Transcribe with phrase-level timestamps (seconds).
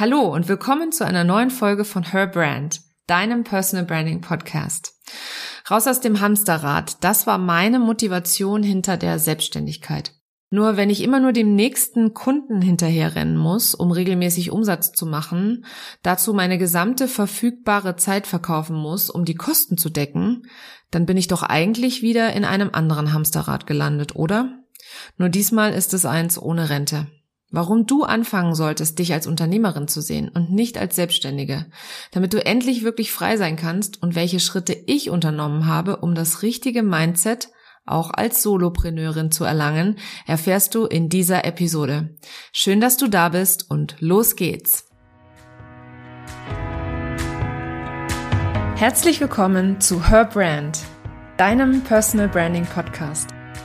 [0.00, 4.94] Hallo und willkommen zu einer neuen Folge von Her Brand, deinem Personal Branding Podcast.
[5.70, 10.14] Raus aus dem Hamsterrad, das war meine Motivation hinter der Selbstständigkeit.
[10.48, 15.66] Nur wenn ich immer nur dem nächsten Kunden hinterherrennen muss, um regelmäßig Umsatz zu machen,
[16.02, 20.44] dazu meine gesamte verfügbare Zeit verkaufen muss, um die Kosten zu decken,
[20.90, 24.60] dann bin ich doch eigentlich wieder in einem anderen Hamsterrad gelandet, oder?
[25.18, 27.06] Nur diesmal ist es eins ohne Rente.
[27.52, 31.66] Warum du anfangen solltest, dich als Unternehmerin zu sehen und nicht als Selbstständige,
[32.12, 36.42] damit du endlich wirklich frei sein kannst und welche Schritte ich unternommen habe, um das
[36.42, 37.48] richtige Mindset
[37.84, 39.96] auch als Solopreneurin zu erlangen,
[40.28, 42.16] erfährst du in dieser Episode.
[42.52, 44.86] Schön, dass du da bist und los geht's.
[48.76, 50.78] Herzlich willkommen zu Her Brand,
[51.36, 53.30] deinem Personal Branding Podcast.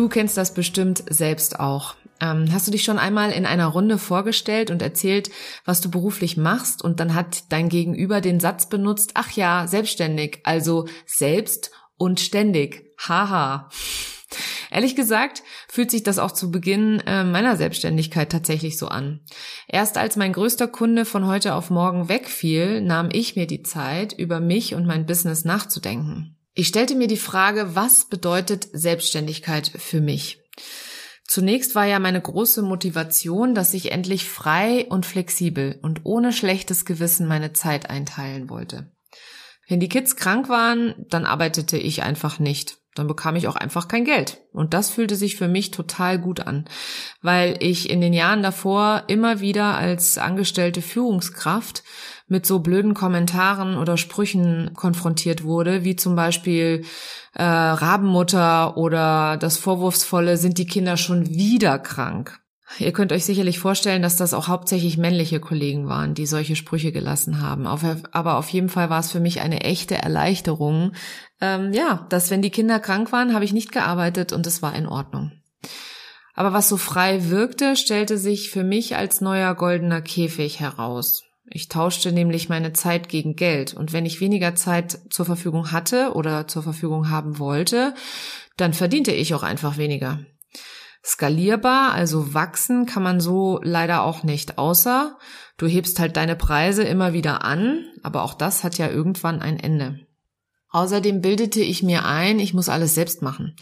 [0.00, 1.94] Du kennst das bestimmt selbst auch.
[2.22, 5.28] Ähm, hast du dich schon einmal in einer Runde vorgestellt und erzählt,
[5.66, 10.38] was du beruflich machst und dann hat dein Gegenüber den Satz benutzt, ach ja, selbstständig,
[10.44, 12.94] also selbst und ständig.
[12.96, 13.68] Haha.
[14.70, 19.20] Ehrlich gesagt fühlt sich das auch zu Beginn äh, meiner Selbstständigkeit tatsächlich so an.
[19.68, 24.14] Erst als mein größter Kunde von heute auf morgen wegfiel, nahm ich mir die Zeit,
[24.14, 26.38] über mich und mein Business nachzudenken.
[26.52, 30.40] Ich stellte mir die Frage, was bedeutet Selbstständigkeit für mich?
[31.24, 36.84] Zunächst war ja meine große Motivation, dass ich endlich frei und flexibel und ohne schlechtes
[36.84, 38.90] Gewissen meine Zeit einteilen wollte.
[39.68, 42.79] Wenn die Kids krank waren, dann arbeitete ich einfach nicht.
[43.00, 44.42] Dann bekam ich auch einfach kein Geld.
[44.52, 46.66] Und das fühlte sich für mich total gut an,
[47.22, 51.82] weil ich in den Jahren davor immer wieder als angestellte Führungskraft
[52.28, 56.84] mit so blöden Kommentaren oder Sprüchen konfrontiert wurde, wie zum Beispiel
[57.32, 62.38] äh, Rabenmutter oder das Vorwurfsvolle, sind die Kinder schon wieder krank.
[62.78, 66.92] Ihr könnt euch sicherlich vorstellen, dass das auch hauptsächlich männliche Kollegen waren, die solche Sprüche
[66.92, 67.66] gelassen haben.
[67.66, 70.92] aber auf jeden Fall war es für mich eine echte Erleichterung,
[71.40, 74.74] ähm, ja, dass wenn die Kinder krank waren, habe ich nicht gearbeitet und es war
[74.74, 75.32] in Ordnung.
[76.34, 81.24] Aber was so frei wirkte, stellte sich für mich als neuer goldener Käfig heraus.
[81.52, 83.74] Ich tauschte nämlich meine Zeit gegen Geld.
[83.74, 87.94] Und wenn ich weniger Zeit zur Verfügung hatte oder zur Verfügung haben wollte,
[88.56, 90.20] dann verdiente ich auch einfach weniger.
[91.04, 95.16] Skalierbar, also wachsen kann man so leider auch nicht, außer
[95.56, 99.58] du hebst halt deine Preise immer wieder an, aber auch das hat ja irgendwann ein
[99.58, 100.06] Ende.
[100.72, 103.56] Außerdem bildete ich mir ein, ich muss alles selbst machen.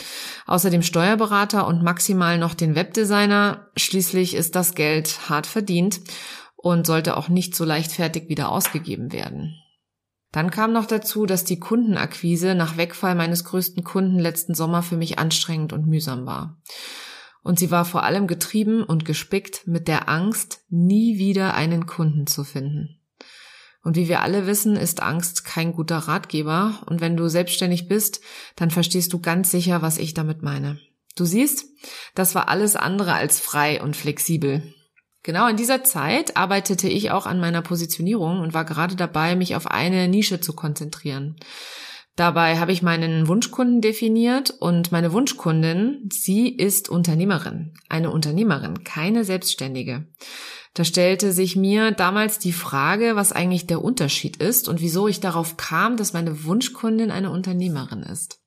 [0.46, 3.68] Außerdem Steuerberater und maximal noch den Webdesigner.
[3.76, 6.00] Schließlich ist das Geld hart verdient
[6.56, 9.54] und sollte auch nicht so leichtfertig wieder ausgegeben werden.
[10.32, 14.98] Dann kam noch dazu, dass die Kundenakquise nach Wegfall meines größten Kunden letzten Sommer für
[14.98, 16.60] mich anstrengend und mühsam war.
[17.42, 22.26] Und sie war vor allem getrieben und gespickt mit der Angst, nie wieder einen Kunden
[22.26, 22.98] zu finden.
[23.82, 26.82] Und wie wir alle wissen, ist Angst kein guter Ratgeber.
[26.86, 28.20] Und wenn du selbstständig bist,
[28.56, 30.78] dann verstehst du ganz sicher, was ich damit meine.
[31.16, 31.66] Du siehst,
[32.14, 34.74] das war alles andere als frei und flexibel.
[35.22, 39.56] Genau in dieser Zeit arbeitete ich auch an meiner Positionierung und war gerade dabei, mich
[39.56, 41.36] auf eine Nische zu konzentrieren.
[42.18, 49.22] Dabei habe ich meinen Wunschkunden definiert und meine Wunschkundin, sie ist Unternehmerin, eine Unternehmerin, keine
[49.22, 50.08] Selbstständige.
[50.74, 55.20] Da stellte sich mir damals die Frage, was eigentlich der Unterschied ist und wieso ich
[55.20, 58.40] darauf kam, dass meine Wunschkundin eine Unternehmerin ist.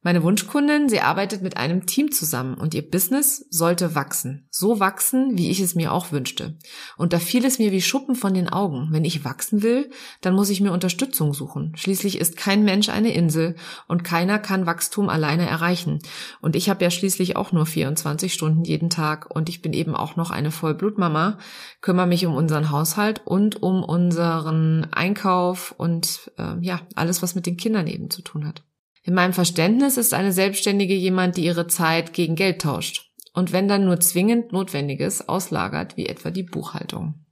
[0.00, 4.46] Meine Wunschkundin, sie arbeitet mit einem Team zusammen und ihr Business sollte wachsen.
[4.48, 6.56] So wachsen, wie ich es mir auch wünschte.
[6.96, 8.90] Und da fiel es mir wie Schuppen von den Augen.
[8.92, 9.90] Wenn ich wachsen will,
[10.20, 11.72] dann muss ich mir Unterstützung suchen.
[11.74, 13.56] Schließlich ist kein Mensch eine Insel
[13.88, 15.98] und keiner kann Wachstum alleine erreichen.
[16.40, 19.96] Und ich habe ja schließlich auch nur 24 Stunden jeden Tag und ich bin eben
[19.96, 21.38] auch noch eine Vollblutmama,
[21.80, 27.46] kümmere mich um unseren Haushalt und um unseren Einkauf und äh, ja, alles, was mit
[27.46, 28.62] den Kindern eben zu tun hat.
[29.08, 33.66] In meinem Verständnis ist eine Selbstständige jemand, die ihre Zeit gegen Geld tauscht und wenn
[33.66, 37.24] dann nur zwingend Notwendiges auslagert, wie etwa die Buchhaltung.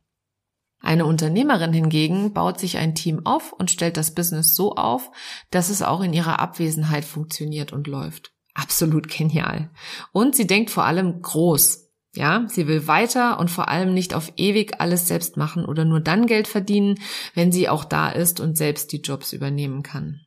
[0.80, 5.10] Eine Unternehmerin hingegen baut sich ein Team auf und stellt das Business so auf,
[5.50, 8.32] dass es auch in ihrer Abwesenheit funktioniert und läuft.
[8.54, 9.68] Absolut genial.
[10.12, 11.90] Und sie denkt vor allem groß.
[12.14, 16.00] Ja, sie will weiter und vor allem nicht auf ewig alles selbst machen oder nur
[16.00, 16.98] dann Geld verdienen,
[17.34, 20.25] wenn sie auch da ist und selbst die Jobs übernehmen kann.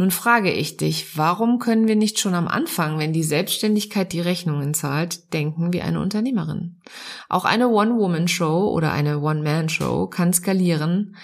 [0.00, 4.22] Nun frage ich dich, warum können wir nicht schon am Anfang, wenn die Selbstständigkeit die
[4.22, 6.80] Rechnungen zahlt, denken wie eine Unternehmerin?
[7.28, 11.16] Auch eine One-Woman-Show oder eine One-Man-Show kann skalieren,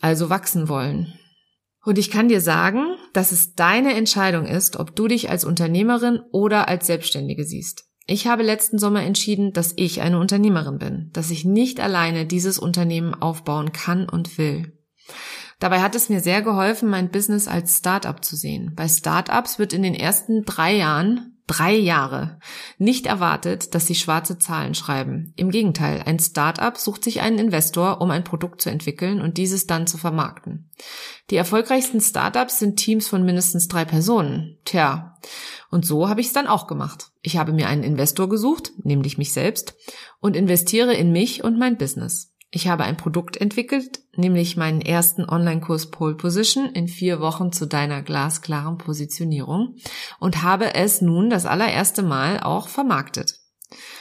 [0.00, 1.12] also wachsen wollen.
[1.84, 6.20] Und ich kann dir sagen, dass es deine Entscheidung ist, ob du dich als Unternehmerin
[6.32, 7.84] oder als Selbstständige siehst.
[8.06, 12.58] Ich habe letzten Sommer entschieden, dass ich eine Unternehmerin bin, dass ich nicht alleine dieses
[12.58, 14.72] Unternehmen aufbauen kann und will.
[15.58, 18.72] Dabei hat es mir sehr geholfen, mein Business als Startup zu sehen.
[18.74, 22.38] Bei Startups wird in den ersten drei Jahren drei Jahre
[22.78, 25.32] nicht erwartet, dass sie schwarze Zahlen schreiben.
[25.36, 29.66] Im Gegenteil, ein Startup sucht sich einen Investor, um ein Produkt zu entwickeln und dieses
[29.66, 30.70] dann zu vermarkten.
[31.30, 34.58] Die erfolgreichsten Startups sind Teams von mindestens drei Personen.
[34.64, 35.16] Tja,
[35.70, 37.10] und so habe ich es dann auch gemacht.
[37.22, 39.76] Ich habe mir einen Investor gesucht, nämlich mich selbst,
[40.20, 42.35] und investiere in mich und mein Business.
[42.56, 47.66] Ich habe ein Produkt entwickelt, nämlich meinen ersten Online-Kurs Pole Position in vier Wochen zu
[47.66, 49.76] deiner glasklaren Positionierung
[50.20, 53.40] und habe es nun das allererste Mal auch vermarktet.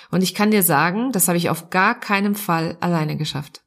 [0.09, 3.61] Und ich kann dir sagen, das habe ich auf gar keinen Fall alleine geschafft.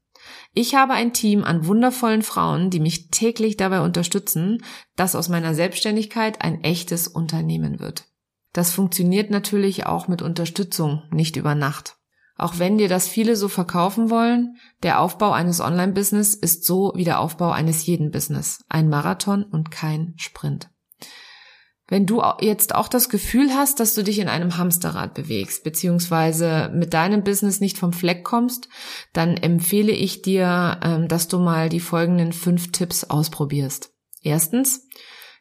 [0.54, 4.64] Ich habe ein Team an wundervollen Frauen, die mich täglich dabei unterstützen,
[4.96, 8.06] dass aus meiner Selbstständigkeit ein echtes Unternehmen wird.
[8.54, 11.97] Das funktioniert natürlich auch mit Unterstützung, nicht über Nacht.
[12.38, 17.04] Auch wenn dir das viele so verkaufen wollen, der Aufbau eines Online-Business ist so wie
[17.04, 18.64] der Aufbau eines jeden Business.
[18.68, 20.70] Ein Marathon und kein Sprint.
[21.88, 26.70] Wenn du jetzt auch das Gefühl hast, dass du dich in einem Hamsterrad bewegst, beziehungsweise
[26.72, 28.68] mit deinem Business nicht vom Fleck kommst,
[29.14, 33.90] dann empfehle ich dir, ähm, dass du mal die folgenden fünf Tipps ausprobierst.
[34.22, 34.86] Erstens,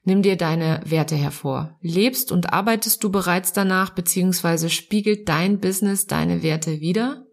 [0.08, 1.76] Nimm dir deine Werte hervor.
[1.82, 7.26] Lebst und arbeitest du bereits danach, beziehungsweise spiegelt dein Business deine Werte wieder?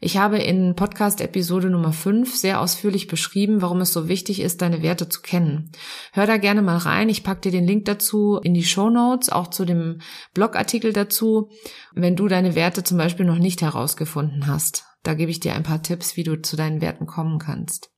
[0.00, 4.62] Ich habe in Podcast Episode Nummer 5 sehr ausführlich beschrieben, warum es so wichtig ist,
[4.62, 5.70] deine Werte zu kennen.
[6.14, 7.10] Hör da gerne mal rein.
[7.10, 9.98] Ich packe dir den Link dazu in die Show Notes, auch zu dem
[10.32, 11.50] Blogartikel dazu,
[11.92, 14.86] wenn du deine Werte zum Beispiel noch nicht herausgefunden hast.
[15.02, 17.90] Da gebe ich dir ein paar Tipps, wie du zu deinen Werten kommen kannst.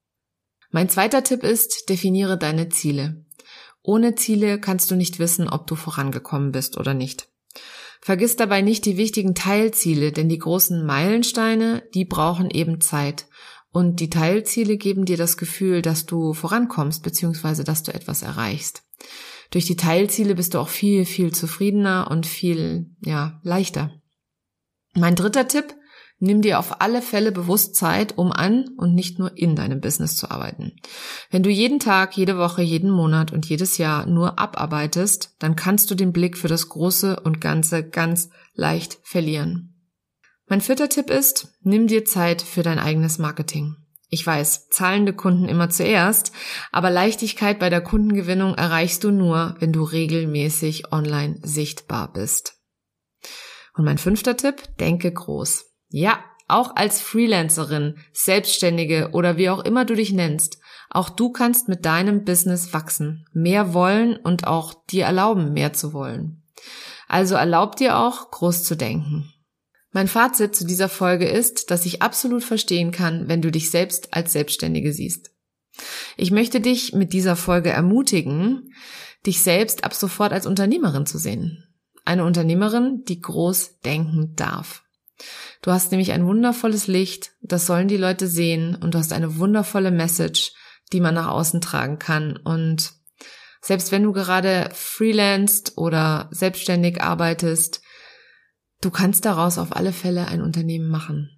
[0.73, 3.25] Mein zweiter Tipp ist, definiere deine Ziele.
[3.89, 7.27] Ohne Ziele kannst du nicht wissen, ob du vorangekommen bist oder nicht.
[8.03, 13.29] Vergiss dabei nicht die wichtigen Teilziele, denn die großen Meilensteine, die brauchen eben Zeit.
[13.71, 18.83] Und die Teilziele geben dir das Gefühl, dass du vorankommst, beziehungsweise dass du etwas erreichst.
[19.53, 24.03] Durch die Teilziele bist du auch viel, viel zufriedener und viel, ja, leichter.
[24.93, 25.75] Mein dritter Tipp,
[26.21, 30.17] Nimm dir auf alle Fälle bewusst Zeit, um an und nicht nur in deinem Business
[30.17, 30.73] zu arbeiten.
[31.31, 35.91] Wenn du jeden Tag, jede Woche, jeden Monat und jedes Jahr nur abarbeitest, dann kannst
[35.91, 39.75] du den Blick für das Große und Ganze ganz leicht verlieren.
[40.47, 43.77] Mein vierter Tipp ist, nimm dir Zeit für dein eigenes Marketing.
[44.11, 46.33] Ich weiß, zahlende Kunden immer zuerst,
[46.73, 52.55] aber Leichtigkeit bei der Kundengewinnung erreichst du nur, wenn du regelmäßig online sichtbar bist.
[53.75, 55.67] Und mein fünfter Tipp, denke groß.
[55.91, 60.59] Ja, auch als Freelancerin, Selbstständige oder wie auch immer du dich nennst,
[60.91, 65.93] auch du kannst mit deinem Business wachsen, mehr wollen und auch dir erlauben, mehr zu
[65.93, 66.43] wollen.
[67.07, 69.33] Also erlaub dir auch, groß zu denken.
[69.93, 74.15] Mein Fazit zu dieser Folge ist, dass ich absolut verstehen kann, wenn du dich selbst
[74.15, 75.31] als Selbstständige siehst.
[76.17, 78.75] Ich möchte dich mit dieser Folge ermutigen,
[79.27, 81.65] dich selbst ab sofort als Unternehmerin zu sehen.
[82.05, 84.83] Eine Unternehmerin, die groß denken darf.
[85.63, 89.39] Du hast nämlich ein wundervolles Licht, das sollen die Leute sehen und du hast eine
[89.39, 90.53] wundervolle Message,
[90.93, 92.37] die man nach außen tragen kann.
[92.37, 92.93] Und
[93.61, 97.83] selbst wenn du gerade freelanced oder selbstständig arbeitest,
[98.81, 101.31] du kannst daraus auf alle Fälle ein Unternehmen machen.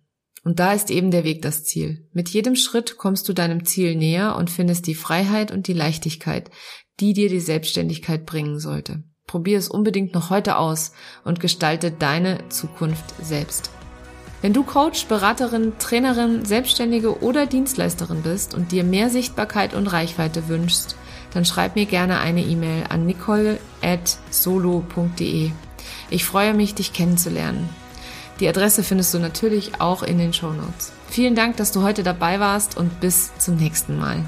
[0.42, 2.08] Und da ist eben der Weg das Ziel.
[2.12, 6.50] Mit jedem Schritt kommst du deinem Ziel näher und findest die Freiheit und die Leichtigkeit,
[6.98, 9.04] die dir die Selbstständigkeit bringen sollte.
[9.30, 10.90] Probier es unbedingt noch heute aus
[11.24, 13.70] und gestalte deine Zukunft selbst.
[14.42, 20.48] Wenn du Coach, Beraterin, Trainerin, Selbstständige oder Dienstleisterin bist und dir mehr Sichtbarkeit und Reichweite
[20.48, 20.96] wünschst,
[21.32, 23.60] dann schreib mir gerne eine E-Mail an nicole.solo.de.
[26.10, 27.68] Ich freue mich, dich kennenzulernen.
[28.40, 30.90] Die Adresse findest du natürlich auch in den Show Notes.
[31.08, 34.24] Vielen Dank, dass du heute dabei warst und bis zum nächsten Mal.